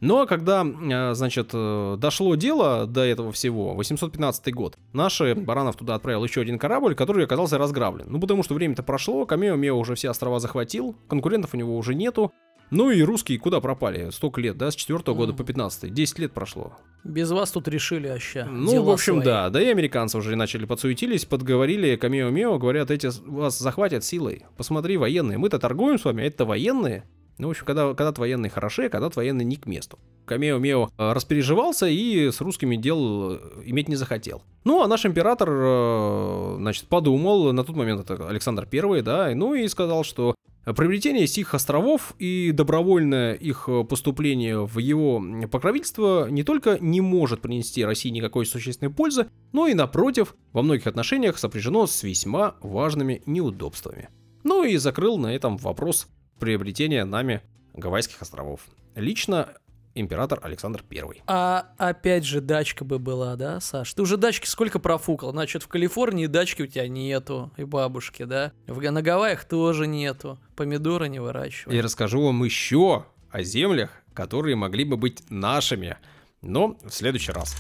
[0.04, 5.96] Но когда, э, значит, э, дошло дело до этого всего, 815 год, наши Баранов туда
[5.96, 8.08] отправил еще один корабль, который оказался разграблен.
[8.10, 11.96] Ну, потому что время-то прошло, Камео Мео уже все острова захватил, конкурентов у него уже
[11.96, 12.34] нету.
[12.70, 14.10] Ну и русские куда пропали?
[14.10, 15.38] Столько лет, да, с 4 года Мгм.
[15.38, 16.74] по 15 10 лет прошло.
[17.06, 18.46] Без вас тут решили оща.
[18.50, 19.26] Ну, дела в общем, свои.
[19.26, 19.50] да.
[19.50, 24.46] Да и американцы уже начали подсуетились, подговорили Камео Мео, говорят, эти вас захватят силой.
[24.58, 27.06] Посмотри, военные, мы-то торгуем с вами, а это военные.
[27.38, 29.98] Ну, в общем, когда, когда военные хороши, а когда военные не к месту.
[30.26, 34.44] Камео Мео э, распереживался и с русскими дел э, иметь не захотел.
[34.64, 39.54] Ну, а наш император, э, значит, подумал, на тот момент это Александр I, да, ну
[39.54, 46.78] и сказал, что Приобретение сих островов и добровольное их поступление в его покровительство не только
[46.80, 52.02] не может принести России никакой существенной пользы, но и напротив, во многих отношениях сопряжено с
[52.04, 54.08] весьма важными неудобствами.
[54.46, 56.08] Ну и закрыл на этом вопрос
[56.44, 57.42] приобретения нами
[57.74, 58.62] Гавайских островов.
[58.96, 59.54] Лично
[59.96, 61.22] император Александр I.
[61.26, 63.94] А опять же дачка бы была, да, Саш?
[63.94, 65.32] Ты уже дачки сколько профукал?
[65.32, 68.52] Значит, в Калифорнии дачки у тебя нету, и бабушки, да?
[68.68, 70.38] В, на Гавайях тоже нету.
[70.58, 71.84] Помидоры не И выращивают.
[71.84, 75.98] расскажу вам еще о землях, которые могли бы быть нашими,
[76.42, 77.56] но в следующий раз.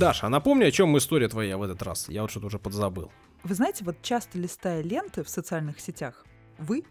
[0.00, 2.08] Даша, а напомни, о чем история твоя в этот раз.
[2.08, 3.12] Я вот что-то уже подзабыл.
[3.44, 6.24] Вы знаете, вот часто листая ленты в социальных сетях,
[6.56, 6.84] вы,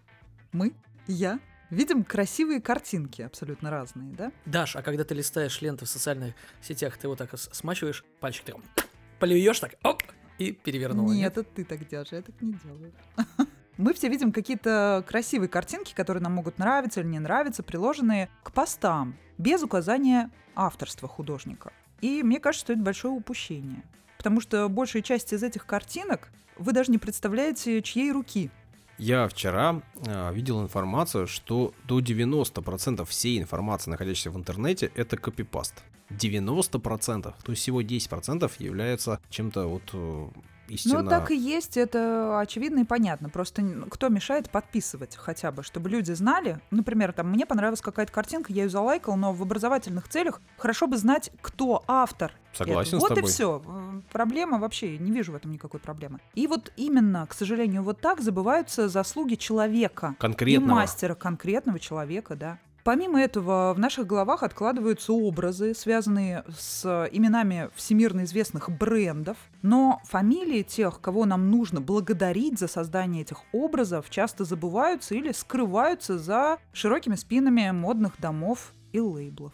[0.52, 0.74] мы,
[1.08, 1.40] я
[1.72, 4.32] видим красивые картинки, абсолютно разные, да?
[4.46, 8.54] Даш, а когда ты листаешь ленты в социальных сетях, ты вот так смачиваешь пальчик, ты
[9.20, 10.04] плюешь так, оп,
[10.38, 11.12] и перевернула.
[11.12, 12.94] Нет, это ты так делаешь, я так не делаю.
[13.78, 18.52] Мы все видим какие-то красивые картинки, которые нам могут нравиться или не нравиться, приложенные к
[18.52, 21.74] постам, без указания авторства художника.
[22.02, 23.84] И мне кажется, что это большое упущение.
[24.18, 28.52] Потому что большая часть из этих картинок вы даже не представляете, чьей руки.
[28.98, 35.84] Я вчера э, видел информацию, что до 90% всей информации, находящейся в интернете, это копипаст.
[36.10, 40.34] 90%, то есть всего 10% является чем-то вот
[40.70, 41.02] истинно...
[41.02, 43.30] Ну, так и есть, это очевидно и понятно.
[43.30, 46.60] Просто кто мешает подписывать хотя бы, чтобы люди знали.
[46.72, 50.98] Например, там мне понравилась какая-то картинка, я ее залайкал, но в образовательных целях хорошо бы
[50.98, 52.34] знать, кто автор.
[52.54, 53.00] Согласен этого.
[53.00, 53.30] с вот тобой.
[53.30, 53.64] и все.
[54.12, 56.20] Проблема вообще, не вижу в этом никакой проблемы.
[56.34, 60.16] И вот именно, к сожалению, вот так забываются заслуги человека.
[60.18, 60.76] И Конкретного.
[60.76, 62.60] мастера конкретного человека, да.
[62.84, 70.64] Помимо этого, в наших головах откладываются образы, связанные с именами всемирно известных брендов, но фамилии
[70.64, 77.16] тех, кого нам нужно благодарить за создание этих образов, часто забываются или скрываются за широкими
[77.16, 79.54] спинами модных домов и лейблов.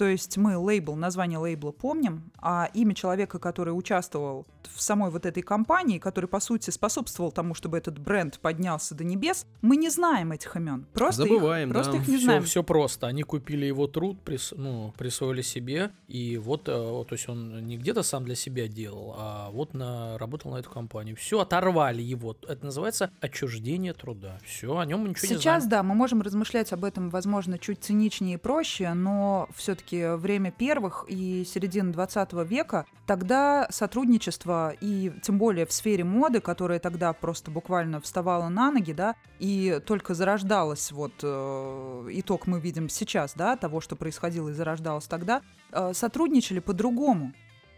[0.00, 5.26] То есть мы лейбл, название лейбла помним, а имя человека, который участвовал в самой вот
[5.26, 9.88] этой компании, который, по сути, способствовал тому, чтобы этот бренд поднялся до небес, мы не
[9.90, 10.86] знаем этих имен.
[10.92, 11.98] Просто Забываем, их, просто да.
[11.98, 12.42] их не все, знаем.
[12.44, 13.06] все просто.
[13.06, 17.66] Они купили его труд, прис- ну, присвоили себе, и вот, э, вот, то есть он
[17.66, 21.16] не где-то сам для себя делал, а вот на, работал на эту компанию.
[21.16, 22.36] Все, оторвали его.
[22.48, 24.38] Это называется отчуждение труда.
[24.44, 25.68] Все, о нем мы ничего не Сейчас, знаем.
[25.68, 31.04] да, мы можем размышлять об этом, возможно, чуть циничнее и проще, но все-таки время первых
[31.08, 34.49] и середины 20 века, тогда сотрудничество,
[34.80, 39.80] и тем более в сфере моды, которая тогда просто буквально вставала на ноги, да, и
[39.86, 45.42] только зарождалась, вот э, итог мы видим сейчас, да, того, что происходило и зарождалось тогда,
[45.72, 47.32] э, сотрудничали по-другому.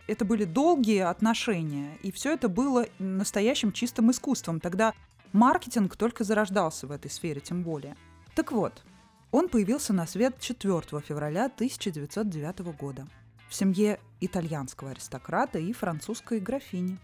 [0.08, 4.60] Это были долгие отношения, и все это было настоящим чистым искусством.
[4.60, 4.94] Тогда
[5.32, 7.96] маркетинг только зарождался в этой сфере, тем более.
[8.34, 8.82] Так вот,
[9.30, 13.06] он появился на свет 4 февраля 1909 года
[13.52, 16.98] в семье итальянского аристократа и французской графини.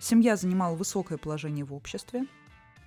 [0.00, 2.26] Семья занимала высокое положение в обществе,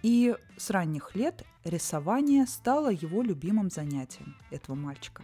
[0.03, 5.23] и с ранних лет рисование стало его любимым занятием этого мальчика.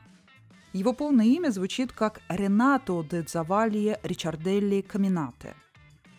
[0.71, 5.53] Его полное имя звучит как Ренато де Завалье Ричарделли Каминате,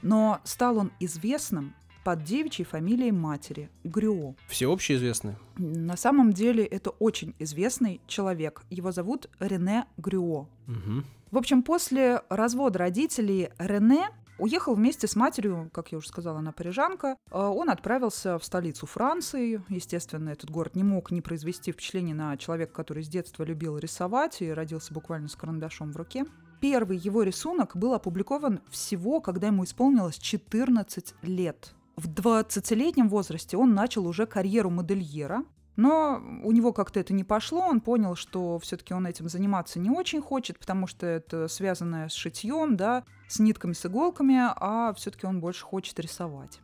[0.02, 1.74] но стал он известным
[2.04, 4.34] под девичьей фамилией матери Грюо.
[4.48, 5.36] Все общеизвестные.
[5.56, 8.62] На самом деле это очень известный человек.
[8.70, 10.48] Его зовут Рене Грюо.
[10.66, 11.04] Мгм.
[11.30, 16.52] В общем, после развода родителей Рене уехал вместе с матерью, как я уже сказала, она
[16.52, 17.16] парижанка.
[17.30, 19.62] Э, Он отправился в столицу Франции.
[19.68, 24.42] Естественно, этот город не мог не произвести впечатление на человека, который с детства любил рисовать
[24.42, 26.24] и родился буквально с карандашом в руке.
[26.60, 31.74] Первый его рисунок был опубликован всего, когда ему исполнилось 14 лет.
[31.96, 35.44] В 20-летнем возрасте он начал уже карьеру модельера,
[35.76, 39.90] но у него как-то это не пошло, он понял, что все-таки он этим заниматься не
[39.90, 45.26] очень хочет, потому что это связано с шитьем, да, с нитками, с иголками, а все-таки
[45.26, 46.60] он больше хочет рисовать.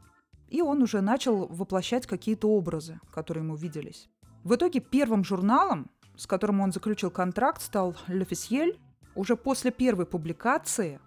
[0.48, 4.08] И он уже начал воплощать какие-то образы, которые ему виделись.
[4.44, 8.78] В итоге первым журналом, с которым он заключил контракт, стал «Le Officiel».
[9.14, 11.00] Уже после первой публикации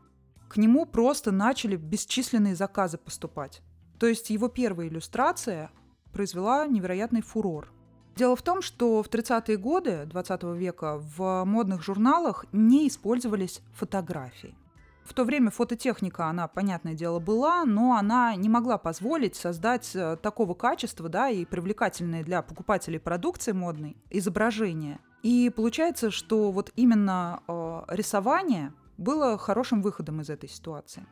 [0.50, 3.62] к нему просто начали бесчисленные заказы поступать.
[4.02, 5.70] То есть его первая иллюстрация
[6.12, 7.72] произвела невероятный фурор.
[8.16, 14.56] Дело в том, что в 30-е годы 20 века в модных журналах не использовались фотографии.
[15.04, 20.18] В то время фототехника, она, понятное дело, была, но она не могла позволить создать э,
[20.20, 24.98] такого качества, да, и привлекательные для покупателей продукции модной изображения.
[25.22, 31.06] И получается, что вот именно э, рисование было хорошим выходом из этой ситуации.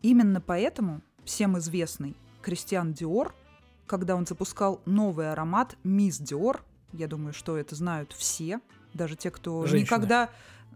[0.00, 3.34] Именно поэтому всем известный Кристиан Диор,
[3.86, 8.60] когда он запускал новый аромат Мисс Диор, я думаю, что это знают все,
[8.94, 9.80] даже те, кто Женщины.
[9.86, 10.30] никогда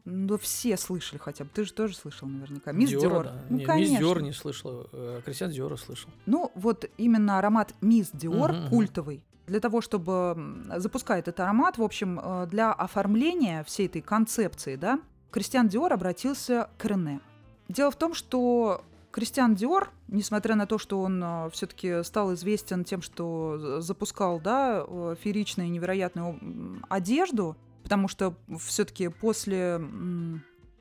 [0.05, 1.51] Ну, все слышали хотя бы.
[1.53, 2.73] Ты же тоже слышал наверняка.
[2.73, 3.25] Мисс Диора, Диор.
[3.27, 3.45] да.
[3.51, 3.91] Ну, Не, конечно.
[3.93, 6.11] Мисс Диор не слышала, э, Кристиан Диора слышал.
[6.27, 8.69] Ну, вот именно аромат Мисс Диор мгм.
[8.71, 9.23] культовый.
[9.47, 15.01] Для того, чтобы запускать этот аромат, в общем, э, для оформления всей этой концепции, да,
[15.31, 17.21] Кристиан Диор обратился к Рене.
[17.69, 23.03] Дело в том, что Кристиан Диор, несмотря на то, что он все-таки стал известен тем,
[23.03, 29.81] что запускал, да, э, фееричную, невероятную одежду, потому что все-таки после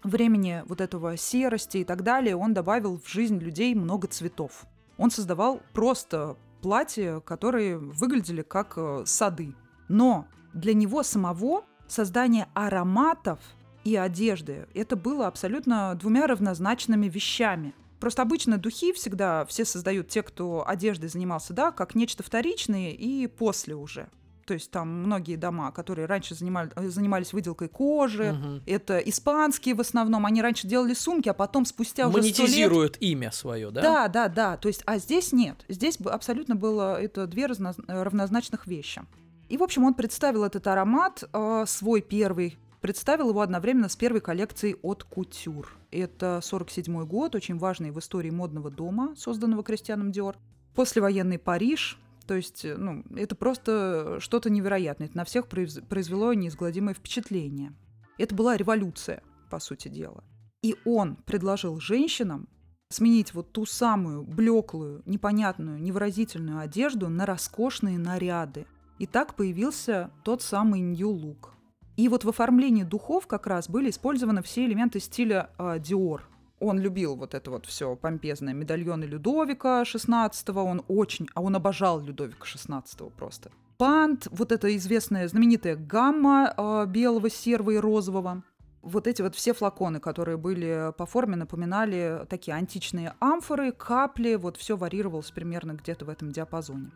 [0.04, 4.66] времени вот этого серости и так далее, он добавил в жизнь людей много цветов.
[4.98, 9.56] Он создавал просто платья, которые выглядели как э, сады.
[9.88, 13.40] Но для него самого создание ароматов
[13.84, 17.74] и одежды это было абсолютно двумя равнозначными вещами.
[18.00, 23.28] Просто обычно духи всегда все создают те, кто одеждой занимался, да, как нечто вторичное и
[23.28, 24.08] после уже.
[24.46, 28.62] То есть там многие дома, которые раньше занимали- э, занимались выделкой кожи, Мгм.
[28.66, 32.98] это испанские в основном, они раньше делали сумки, а потом спустя уже сто лет Монетизируют
[33.02, 33.82] имя свое, да?
[33.82, 34.58] да, да, да.
[34.58, 35.66] То есть, а здесь нет.
[35.68, 39.02] Здесь абсолютно было это две разно- э, равнозначных вещи.
[39.50, 44.22] И, в общем, он представил этот аромат, э, свой первый, представил его одновременно с первой
[44.22, 45.76] коллекцией от Кутюр.
[45.92, 50.38] Это 47 год, очень важный в истории модного дома, созданного Кристианом Диор.
[50.76, 55.08] Послевоенный Париж, то есть, э, ну, это просто что-то невероятное.
[55.08, 57.74] Это на всех произ- произвело неизгладимое впечатление.
[58.18, 60.24] Это была революция, по сути дела.
[60.62, 62.50] И он предложил женщинам
[62.90, 68.66] сменить вот ту самую блеклую, непонятную, невыразительную одежду на роскошные наряды.
[69.00, 71.50] И так появился тот самый New Look.
[71.98, 76.22] И вот в оформлении духов как раз были использованы все элементы стиля а, Dior.
[76.60, 78.54] Он любил вот это вот все помпезное.
[78.54, 83.52] Медальоны Людовика XVI, он очень, а он обожал Людовика XVI просто.
[83.78, 88.44] Пант, вот эта известная знаменитая гамма а, белого, серого и розового
[88.84, 94.56] вот эти вот все флаконы, которые были по форме, напоминали такие античные амфоры, капли, вот
[94.56, 96.92] все варьировалось примерно где-то в этом диапазоне.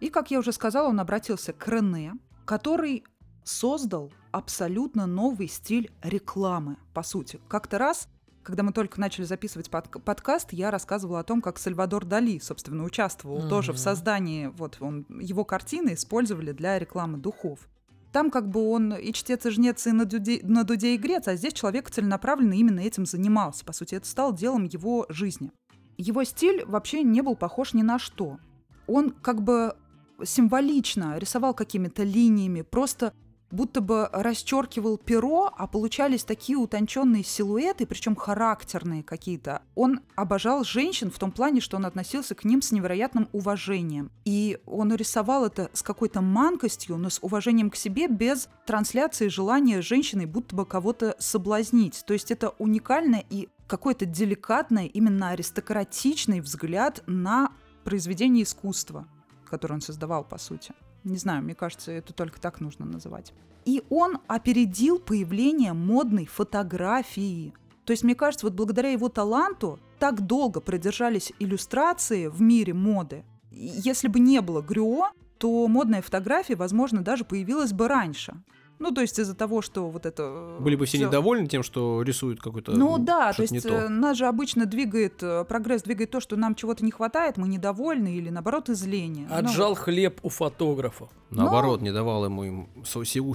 [0.00, 2.14] И, как я уже сказала, он обратился к Рене,
[2.44, 3.04] который
[3.44, 7.40] создал абсолютно новый стиль рекламы, по сути.
[7.48, 8.06] Как-то раз,
[8.42, 12.84] когда мы только начали записывать подк- подкаст, я рассказывала о том, как Сальвадор Дали, собственно,
[12.84, 17.60] участвовал тоже в создании, вот он, его картины использовали для рекламы духов.
[18.12, 21.26] Там как бы он и чтец, и жнец, и на дуде, на дуде и грец,
[21.28, 23.64] а здесь человек целенаправленно именно этим занимался.
[23.64, 25.50] По сути, это стало делом его жизни.
[25.96, 28.36] Его стиль вообще не был похож ни на что.
[28.86, 29.74] Он как бы
[30.22, 33.14] символично рисовал какими-то линиями, просто
[33.56, 39.62] будто бы расчеркивал перо, а получались такие утонченные силуэты, причем характерные какие-то.
[39.74, 44.12] Он обожал женщин в том плане, что он относился к ним с невероятным уважением.
[44.24, 49.80] И он рисовал это с какой-то манкостью, но с уважением к себе, без трансляции желания
[49.80, 52.04] женщины будто бы кого-то соблазнить.
[52.06, 57.52] То есть это уникальное и какой-то деликатный, именно аристократичный взгляд на
[57.84, 59.08] произведение искусства,
[59.48, 60.74] которое он создавал, по сути.
[61.06, 63.32] Не знаю, мне кажется, это только так нужно называть.
[63.64, 67.54] И он опередил появление модной фотографии.
[67.84, 73.24] То есть, мне кажется, вот благодаря его таланту так долго продержались иллюстрации в мире моды.
[73.52, 78.34] Если бы не было Грюо, то модная фотография, возможно, даже появилась бы раньше.
[78.78, 80.22] Ну, то есть из-за того, что вот это...
[80.58, 82.72] э, Были бы все всё- недовольны тем, что рисуют какой-то...
[82.72, 83.68] ну да, то есть то.
[83.68, 87.48] э, нас же обычно двигает, э, прогресс двигает то, что нам чего-то не хватает, мы
[87.48, 89.26] недовольны или наоборот изление.
[89.28, 91.10] Ну, Отжал хлеб у фотографов.
[91.30, 92.68] Наоборот, не давал ему им.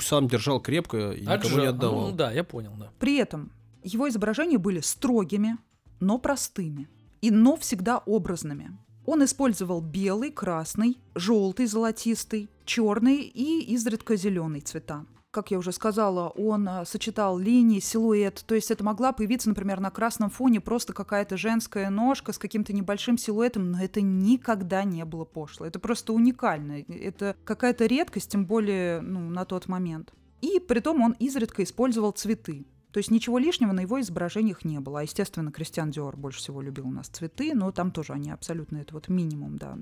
[0.02, 1.60] Сам держал крепко и никому Отжал.
[1.60, 2.10] не отдавал.
[2.10, 2.92] Ну, да, я понял, да.
[3.00, 3.52] При этом
[3.84, 5.58] его изображения были строгими,
[6.00, 6.88] но простыми,
[7.22, 8.78] и но всегда образными.
[9.06, 15.06] Он использовал белый, красный, желтый, золотистый, черный и изредка зеленый цвета.
[15.32, 19.80] Как я уже сказала, он а, сочетал линии, силуэт, то есть это могла появиться, например,
[19.80, 25.06] на красном фоне просто какая-то женская ножка с каким-то небольшим силуэтом, но это никогда не
[25.06, 25.66] было пошло.
[25.66, 26.84] Это просто уникально.
[26.90, 30.14] Это какая-то редкость, тем более ну, на тот момент.
[30.42, 32.66] И при том он изредка использовал цветы.
[32.92, 35.00] То есть ничего лишнего на его изображениях не было.
[35.00, 38.78] А, естественно, Кристиан Диор больше всего любил у нас цветы, но там тоже они абсолютно,
[38.78, 39.78] это вот минимум, да,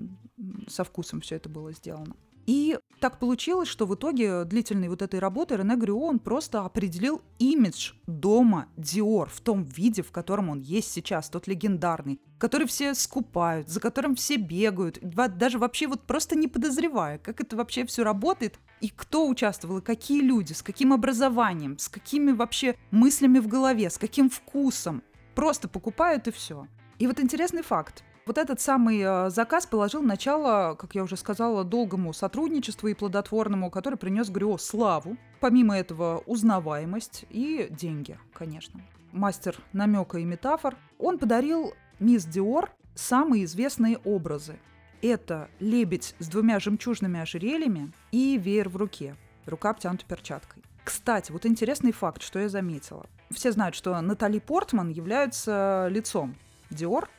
[0.68, 2.16] со вкусом все это было сделано.
[2.46, 7.22] И так получилось, что в итоге длительной вот этой работы Рене Грюо, он просто определил
[7.38, 12.94] имидж дома Диор в том виде, в котором он есть сейчас, тот легендарный, который все
[12.94, 18.04] скупают, за которым все бегают, даже вообще вот просто не подозревая, как это вообще все
[18.04, 23.48] работает, и кто участвовал, и какие люди, с каким образованием, с какими вообще мыслями в
[23.48, 25.04] голове, с каким вкусом.
[25.36, 26.68] Просто покупают и все.
[26.98, 28.04] И вот интересный факт.
[28.30, 33.72] Вот этот самый э, заказ положил начало, как я уже сказала, долгому сотрудничеству и плодотворному,
[33.72, 35.18] который принес Грё славу.
[35.40, 38.82] Помимо этого, узнаваемость и деньги, конечно.
[39.14, 40.78] Мастер намека и метафор.
[41.00, 44.60] Он подарил мисс Диор самые известные образы.
[45.02, 49.16] Это лебедь с двумя жемчужными ожерельями и веер в руке.
[49.48, 50.62] Рука обтянута перчаткой.
[50.84, 53.08] Кстати, вот интересный факт, что я заметила.
[53.32, 56.36] Все знают, что Натали Портман является лицом
[56.70, 57.10] Диор,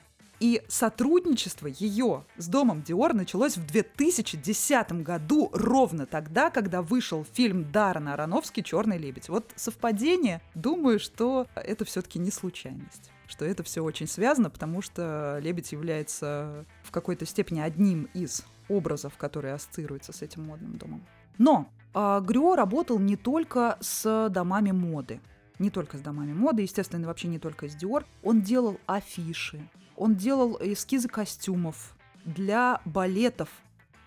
[0.41, 7.71] и сотрудничество ее с домом Диор началось в 2010 году, ровно тогда, когда вышел фильм
[7.71, 9.29] Даррена Аронофски «Черный лебедь».
[9.29, 15.39] Вот совпадение, думаю, что это все-таки не случайность что это все очень связано, потому что
[15.41, 21.07] лебедь является в какой-то степени одним из образов, которые ассоциируются с этим модным домом.
[21.39, 25.21] Но э, Грё работал не только с домами моды,
[25.61, 28.05] не только с домами моды, естественно, вообще не только с Dior.
[28.25, 29.61] Он делал афиши,
[30.01, 31.95] он делал эскизы костюмов
[32.25, 33.51] для балетов,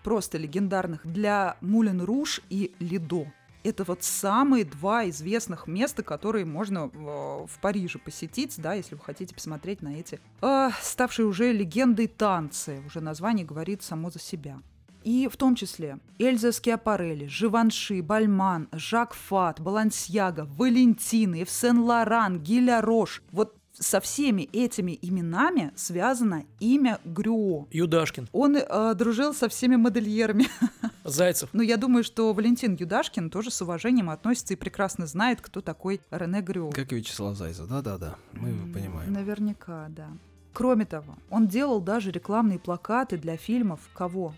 [0.02, 3.32] просто легендарных, для Мулен Руш и Лидо.
[3.62, 9.02] Это вот самые два известных места, которые можно в, в Париже посетить, да, если вы
[9.02, 12.82] хотите посмотреть на эти э, ставшие уже легендой танцы.
[12.86, 14.60] Уже название говорит само за себя.
[15.04, 22.80] И в том числе Эльза Скиапарелли, Живанши, Бальман, Жак Фат, Балансьяга, Валентина, Ев Сен-Лоран, Гиля
[22.80, 23.22] Рош.
[23.30, 27.66] Вот со всеми этими именами связано имя Грюо.
[27.70, 28.28] Юдашкин.
[28.32, 30.46] Он э, дружил со всеми модельерами.
[31.04, 31.50] Зайцев.
[31.52, 36.00] Но я думаю, что Валентин Юдашкин тоже с уважением относится и прекрасно знает, кто такой
[36.10, 36.70] Рене Грюо.
[36.70, 39.12] Как и Вячеслав Зайцев, да-да-да, мы М, понимаем.
[39.12, 40.08] Наверняка, да.
[40.52, 44.34] Кроме того, он делал даже рекламные плакаты для фильмов кого?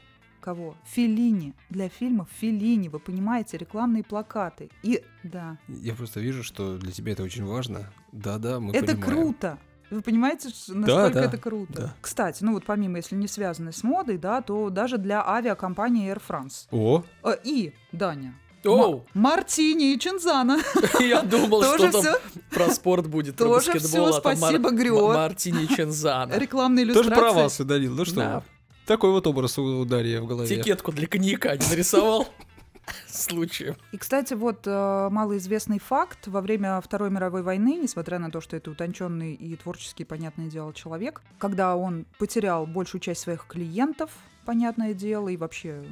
[0.46, 0.76] Кого?
[0.84, 1.54] Филини.
[1.70, 4.70] Для фильмов Филини, вы понимаете, рекламные плакаты.
[4.84, 7.90] И да, Я просто вижу, что для тебя это очень важно.
[8.12, 9.02] Да-да, мы это понимаем.
[9.02, 9.58] круто.
[9.90, 11.72] Вы понимаете, насколько да, это круто?
[11.72, 11.94] да.
[12.00, 16.22] Кстати, ну вот помимо, если не связанной с модой, да, то даже для авиакомпании Air
[16.28, 16.68] France.
[16.70, 18.34] О, Э, И, Даня,
[18.64, 20.58] Оу, Ма- Мартини и Чинзана.
[21.00, 22.14] я думал, Тоже что там все
[22.52, 25.08] про спорт будет, про Тоже баскетбол, а там Мар- спасибо, Грё.
[25.08, 26.32] М- Мартини Чензана.
[26.38, 27.20] рекламные тоже иллюстрации.
[27.20, 28.42] про вас, Данил, ну что Да.
[28.86, 30.54] Такой вот образ у Дарьи в голове.
[30.54, 32.28] Этикетку для коньяка не нарисовал.
[33.08, 33.74] Случаем.
[33.90, 36.28] И, кстати, вот э, малоизвестный факт.
[36.28, 40.72] Во время Второй мировой войны, несмотря на то, что это утонченный и творческий, понятное дело,
[40.72, 44.12] человек, когда он потерял большую часть своих клиентов,
[44.44, 45.84] понятное дело, и вообще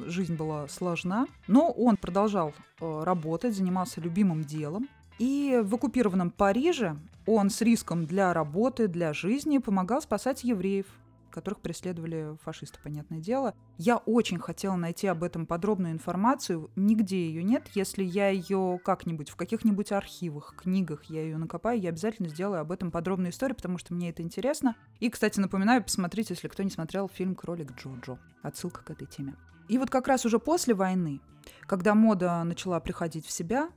[0.00, 4.88] жизнь была сложна, но он продолжал э, работать, занимался любимым делом.
[5.18, 6.96] И в оккупированном Париже
[7.26, 10.86] он с риском для работы, для жизни помогал спасать евреев,
[11.34, 13.54] которых преследовали фашисты, понятное дело.
[13.76, 16.70] Я очень хотела найти об этом подробную информацию.
[16.76, 17.68] Нигде ее нет.
[17.74, 22.70] Если я ее как-нибудь в каких-нибудь архивах, книгах я ее накопаю, я обязательно сделаю об
[22.70, 24.76] этом подробную историю, потому что мне это интересно.
[25.00, 28.20] И, кстати, напоминаю, посмотрите, если кто не смотрел фильм «Кролик Джоджо».
[28.42, 29.34] Отсылка к этой теме.
[29.68, 31.20] И вот как раз уже после войны,
[31.62, 33.70] когда мода начала приходить в себя,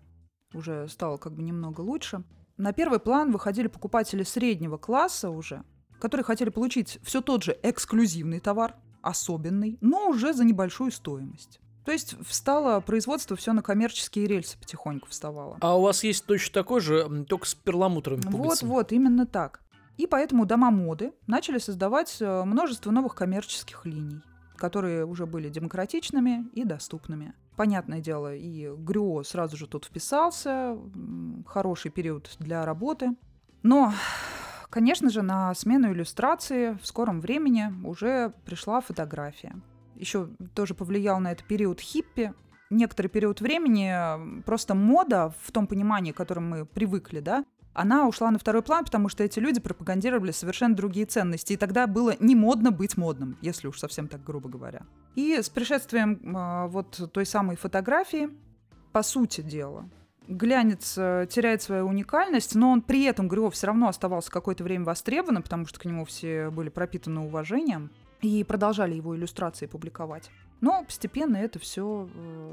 [0.53, 2.23] уже стало как бы немного лучше,
[2.57, 5.63] на первый план выходили покупатели среднего класса уже,
[5.99, 11.59] которые хотели получить все тот же эксклюзивный товар, особенный, но уже за небольшую стоимость.
[11.85, 15.57] То есть встало производство все на коммерческие рельсы потихоньку вставало.
[15.61, 18.69] А у вас есть точно такой же, только с перламутровыми пуговицами.
[18.69, 19.61] вот, именно так.
[19.95, 24.21] И поэтому дома моды начали создавать э, множество новых коммерческих линий,
[24.57, 27.33] которые уже были демократичными и доступными.
[27.55, 30.77] Понятное дело, и Грюо сразу же тут вписался,
[31.47, 33.15] хороший период для работы.
[33.63, 33.93] Но,
[34.77, 39.55] конечно же, на смену иллюстрации в скором времени уже пришла фотография.
[39.95, 42.31] Еще тоже повлиял на это период хиппи.
[42.69, 48.07] Некоторый период времени м, просто мода в том понимании, к которому мы привыкли, да, она
[48.07, 51.53] ушла на второй план, потому что эти люди пропагандировали совершенно другие ценности.
[51.53, 54.81] И тогда было не модно быть модным, если уж совсем так грубо говоря.
[55.15, 58.29] И с пришествием а, вот той самой фотографии,
[58.91, 59.89] по сути дела,
[60.27, 64.85] глянец э, теряет свою уникальность, но он при этом, Грёв, все равно оставался какое-то время
[64.85, 70.29] востребованным, потому что к нему все были пропитаны уважением и продолжали его иллюстрации публиковать.
[70.61, 72.09] Но постепенно это все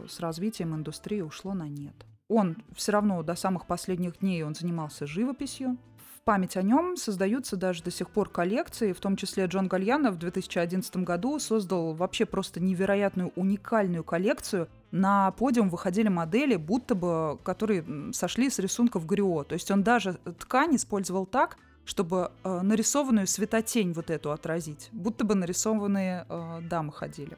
[0.09, 1.95] с развитием индустрии ушло на нет.
[2.29, 5.77] Он все равно до самых последних дней он занимался живописью.
[6.25, 10.19] Память о нем создаются даже до сих пор коллекции, в том числе Джон Гальяно в
[10.19, 14.69] 2011 году создал вообще просто невероятную уникальную коллекцию.
[14.91, 19.45] На подиум выходили модели, будто бы, которые сошли с рисунков Грио.
[19.45, 25.27] То есть он даже ткань использовал так, чтобы э, нарисованную светотень вот эту отразить, будто
[25.27, 27.37] бы нарисованные э, дамы ходили.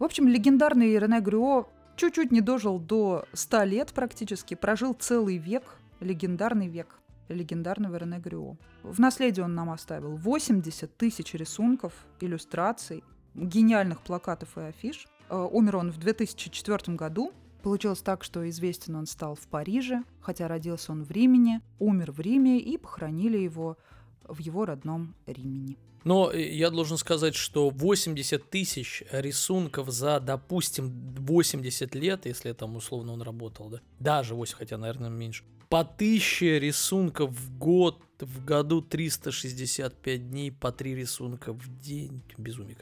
[0.00, 5.62] В общем, легендарный Рене Грюо чуть-чуть не дожил до 100 лет практически, прожил целый век,
[6.00, 6.88] легендарный век.
[7.28, 8.56] Легендарного Рене Грюо.
[8.82, 13.02] В наследие он нам оставил 80 тысяч рисунков, иллюстраций,
[13.34, 15.06] гениальных плакатов и афиш.
[15.28, 17.32] Э, умер он в 2004 году.
[17.62, 22.20] Получилось так, что известен он стал в Париже, хотя родился он в Риме, умер в
[22.20, 23.76] Риме и похоронили его
[24.22, 25.76] в его родном Римени.
[26.06, 32.76] Но э, я должен сказать, что 80 тысяч рисунков за, допустим, 80 лет, если там
[32.76, 38.44] условно он работал, да, даже 8, хотя, наверное, меньше, по 1000 рисунков в год, в
[38.44, 42.22] году 365 дней, по 3 рисунка в день.
[42.38, 42.76] Безумие.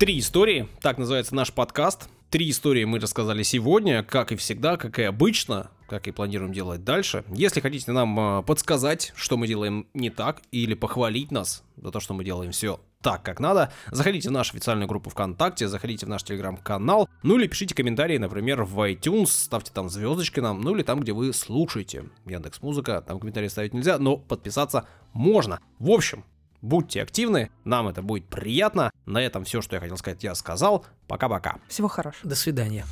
[0.00, 2.08] Три истории, так называется наш подкаст.
[2.30, 6.84] Три истории мы рассказали сегодня, как и всегда, как и обычно, как и планируем делать
[6.84, 7.22] дальше.
[7.28, 12.00] Если хотите нам э, подсказать, что мы делаем не так, или похвалить нас за то,
[12.00, 16.08] что мы делаем все так, как надо, заходите в нашу официальную группу ВКонтакте, заходите в
[16.08, 20.82] наш телеграм-канал, ну или пишите комментарии, например, в iTunes, ставьте там звездочки нам, ну или
[20.82, 22.06] там, где вы слушаете.
[22.24, 25.60] Яндекс Музыка, там комментарии ставить нельзя, но подписаться можно.
[25.78, 26.24] В общем,
[26.62, 28.92] Будьте активны, нам это будет приятно.
[29.04, 30.86] На этом все, что я хотел сказать, я сказал.
[31.08, 31.56] Пока-пока.
[31.66, 32.30] Всего хорошего.
[32.30, 32.86] До свидания.